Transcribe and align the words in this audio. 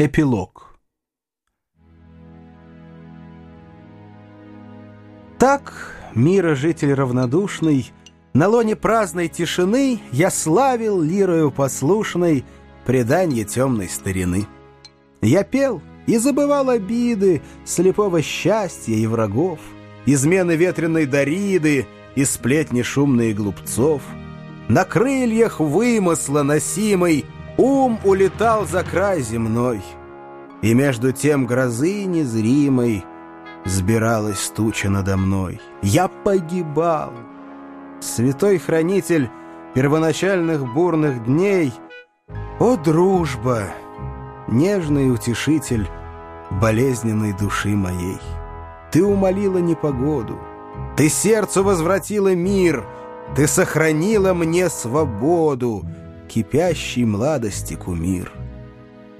Эпилог 0.00 0.78
Так, 5.38 5.94
мира 6.14 6.54
житель 6.54 6.94
равнодушный, 6.94 7.92
На 8.32 8.48
лоне 8.48 8.76
праздной 8.76 9.28
тишины 9.28 10.00
Я 10.10 10.30
славил 10.30 11.02
лирою 11.02 11.50
послушной 11.50 12.46
Преданье 12.86 13.44
темной 13.44 13.90
старины. 13.90 14.46
Я 15.20 15.44
пел 15.44 15.82
и 16.06 16.16
забывал 16.16 16.70
обиды 16.70 17.42
Слепого 17.66 18.22
счастья 18.22 18.94
и 18.94 19.06
врагов, 19.06 19.58
Измены 20.06 20.52
ветреной 20.52 21.04
Дариды 21.04 21.86
И 22.14 22.24
сплетни 22.24 22.80
шумные 22.80 23.34
глупцов. 23.34 24.00
На 24.66 24.86
крыльях 24.86 25.60
вымысла 25.60 26.42
носимой 26.42 27.26
Ум 27.60 28.00
улетал 28.04 28.66
за 28.66 28.82
край 28.82 29.20
земной, 29.20 29.82
И 30.62 30.72
между 30.72 31.12
тем 31.12 31.44
грозы 31.44 32.04
незримой 32.04 33.04
Сбиралась 33.66 34.48
туча 34.48 34.88
надо 34.88 35.18
мной. 35.18 35.60
Я 35.82 36.08
погибал. 36.08 37.12
Святой 38.00 38.56
хранитель 38.56 39.28
первоначальных 39.74 40.72
бурных 40.72 41.26
дней, 41.26 41.74
О, 42.58 42.76
дружба, 42.76 43.64
нежный 44.48 45.12
утешитель 45.12 45.86
болезненной 46.62 47.34
души 47.34 47.76
моей! 47.76 48.18
Ты 48.90 49.04
умолила 49.04 49.58
непогоду, 49.58 50.38
Ты 50.96 51.10
сердцу 51.10 51.62
возвратила 51.62 52.34
мир, 52.34 52.86
Ты 53.36 53.46
сохранила 53.46 54.32
мне 54.32 54.70
свободу, 54.70 55.84
кипящий 56.30 57.04
младости 57.04 57.74
кумир. 57.74 58.30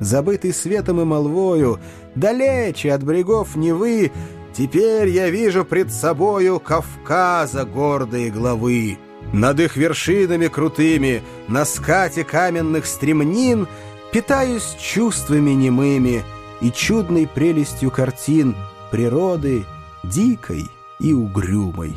Забытый 0.00 0.54
светом 0.54 1.00
и 1.00 1.04
молвою, 1.04 1.80
далече 2.14 2.92
от 2.92 3.02
брегов 3.02 3.56
Невы, 3.56 4.10
Теперь 4.54 5.08
я 5.08 5.30
вижу 5.30 5.64
пред 5.64 5.90
собою 5.90 6.60
Кавказа 6.60 7.64
гордые 7.64 8.30
главы. 8.30 8.98
Над 9.32 9.60
их 9.60 9.76
вершинами 9.76 10.48
крутыми, 10.48 11.22
на 11.48 11.64
скате 11.64 12.22
каменных 12.22 12.84
стремнин 12.86 13.66
Питаюсь 14.12 14.76
чувствами 14.78 15.52
немыми 15.52 16.22
и 16.60 16.70
чудной 16.70 17.26
прелестью 17.26 17.90
картин 17.90 18.54
Природы 18.90 19.64
дикой 20.04 20.66
и 21.00 21.14
угрюмой. 21.14 21.94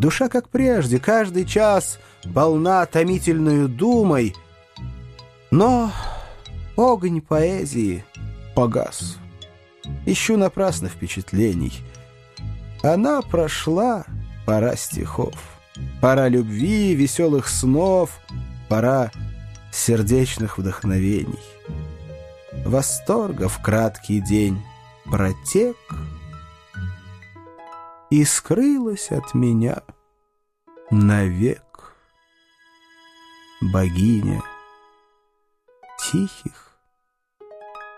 Душа, 0.00 0.30
как 0.30 0.48
прежде, 0.48 0.98
каждый 0.98 1.44
час 1.44 1.98
полна 2.34 2.86
томительную 2.86 3.68
думой, 3.68 4.34
но 5.50 5.92
огонь 6.74 7.20
поэзии 7.20 8.02
погас. 8.54 9.18
Ищу 10.06 10.38
напрасно 10.38 10.88
впечатлений. 10.88 11.84
Она 12.82 13.20
прошла, 13.20 14.06
пора 14.46 14.74
стихов, 14.74 15.34
пора 16.00 16.28
любви, 16.28 16.94
веселых 16.94 17.46
снов, 17.46 18.20
пора 18.70 19.10
сердечных 19.70 20.56
вдохновений. 20.56 21.44
Восторга 22.64 23.50
в 23.50 23.60
краткий 23.60 24.22
день 24.22 24.62
протек— 25.04 25.76
и 28.10 28.24
скрылась 28.24 29.10
от 29.10 29.34
меня 29.34 29.82
навек. 30.90 31.64
Богиня 33.72 34.42
тихих 35.98 36.78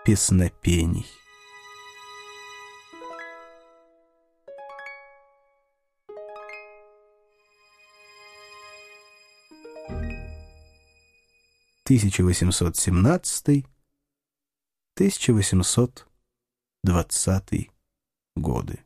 песнопений. 0.03 1.07
Тысяча 11.85 12.23
восемьсот 12.23 12.75
семнадцатый, 12.75 13.65
тысяча 14.95 15.33
восемьсот 15.33 16.07
двадцатый 16.83 17.71
годы. 18.35 18.83